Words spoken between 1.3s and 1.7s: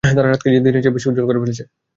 ফেলেছে।